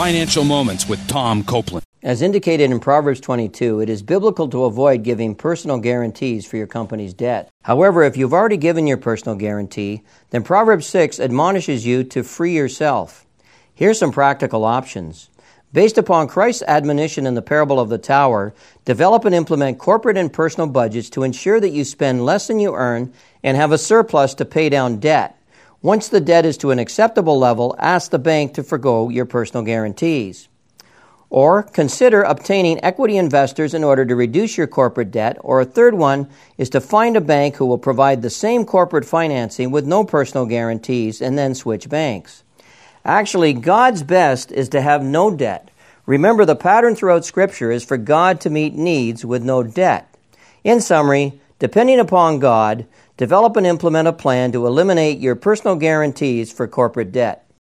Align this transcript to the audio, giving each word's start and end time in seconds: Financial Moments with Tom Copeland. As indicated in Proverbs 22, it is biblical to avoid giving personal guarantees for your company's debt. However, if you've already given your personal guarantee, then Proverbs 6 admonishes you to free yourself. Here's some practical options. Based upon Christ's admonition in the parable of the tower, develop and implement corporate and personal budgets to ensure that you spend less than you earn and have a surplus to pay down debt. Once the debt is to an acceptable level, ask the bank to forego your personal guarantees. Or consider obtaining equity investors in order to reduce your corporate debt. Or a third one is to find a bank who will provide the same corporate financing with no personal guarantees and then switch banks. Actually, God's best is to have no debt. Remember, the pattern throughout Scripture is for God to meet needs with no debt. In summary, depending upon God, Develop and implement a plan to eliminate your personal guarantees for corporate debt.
Financial 0.00 0.44
Moments 0.44 0.88
with 0.88 1.06
Tom 1.08 1.44
Copeland. 1.44 1.84
As 2.02 2.22
indicated 2.22 2.70
in 2.70 2.80
Proverbs 2.80 3.20
22, 3.20 3.80
it 3.80 3.90
is 3.90 4.02
biblical 4.02 4.48
to 4.48 4.64
avoid 4.64 5.02
giving 5.02 5.34
personal 5.34 5.78
guarantees 5.78 6.46
for 6.46 6.56
your 6.56 6.66
company's 6.66 7.12
debt. 7.12 7.50
However, 7.64 8.02
if 8.02 8.16
you've 8.16 8.32
already 8.32 8.56
given 8.56 8.86
your 8.86 8.96
personal 8.96 9.36
guarantee, 9.36 10.00
then 10.30 10.42
Proverbs 10.42 10.86
6 10.86 11.20
admonishes 11.20 11.84
you 11.84 12.02
to 12.04 12.22
free 12.22 12.56
yourself. 12.56 13.26
Here's 13.74 13.98
some 13.98 14.10
practical 14.10 14.64
options. 14.64 15.28
Based 15.70 15.98
upon 15.98 16.28
Christ's 16.28 16.62
admonition 16.62 17.26
in 17.26 17.34
the 17.34 17.42
parable 17.42 17.78
of 17.78 17.90
the 17.90 17.98
tower, 17.98 18.54
develop 18.86 19.26
and 19.26 19.34
implement 19.34 19.78
corporate 19.78 20.16
and 20.16 20.32
personal 20.32 20.66
budgets 20.66 21.10
to 21.10 21.24
ensure 21.24 21.60
that 21.60 21.72
you 21.72 21.84
spend 21.84 22.24
less 22.24 22.46
than 22.46 22.58
you 22.58 22.74
earn 22.74 23.12
and 23.42 23.54
have 23.58 23.70
a 23.70 23.76
surplus 23.76 24.32
to 24.36 24.46
pay 24.46 24.70
down 24.70 24.98
debt. 24.98 25.36
Once 25.82 26.08
the 26.08 26.20
debt 26.20 26.44
is 26.44 26.58
to 26.58 26.70
an 26.70 26.78
acceptable 26.78 27.38
level, 27.38 27.74
ask 27.78 28.10
the 28.10 28.18
bank 28.18 28.52
to 28.52 28.62
forego 28.62 29.08
your 29.08 29.24
personal 29.24 29.64
guarantees. 29.64 30.48
Or 31.30 31.62
consider 31.62 32.22
obtaining 32.22 32.84
equity 32.84 33.16
investors 33.16 33.72
in 33.72 33.82
order 33.82 34.04
to 34.04 34.16
reduce 34.16 34.58
your 34.58 34.66
corporate 34.66 35.10
debt. 35.10 35.38
Or 35.40 35.60
a 35.60 35.64
third 35.64 35.94
one 35.94 36.28
is 36.58 36.68
to 36.70 36.80
find 36.80 37.16
a 37.16 37.20
bank 37.20 37.56
who 37.56 37.64
will 37.64 37.78
provide 37.78 38.20
the 38.20 38.28
same 38.28 38.66
corporate 38.66 39.06
financing 39.06 39.70
with 39.70 39.86
no 39.86 40.04
personal 40.04 40.44
guarantees 40.44 41.22
and 41.22 41.38
then 41.38 41.54
switch 41.54 41.88
banks. 41.88 42.42
Actually, 43.04 43.54
God's 43.54 44.02
best 44.02 44.52
is 44.52 44.68
to 44.70 44.82
have 44.82 45.02
no 45.02 45.30
debt. 45.34 45.70
Remember, 46.04 46.44
the 46.44 46.56
pattern 46.56 46.94
throughout 46.94 47.24
Scripture 47.24 47.70
is 47.70 47.84
for 47.84 47.96
God 47.96 48.40
to 48.42 48.50
meet 48.50 48.74
needs 48.74 49.24
with 49.24 49.42
no 49.42 49.62
debt. 49.62 50.14
In 50.64 50.80
summary, 50.80 51.40
depending 51.60 52.00
upon 52.00 52.40
God, 52.40 52.86
Develop 53.20 53.54
and 53.58 53.66
implement 53.66 54.08
a 54.08 54.14
plan 54.14 54.50
to 54.52 54.66
eliminate 54.66 55.18
your 55.18 55.36
personal 55.36 55.76
guarantees 55.76 56.50
for 56.50 56.66
corporate 56.66 57.12
debt. 57.12 57.49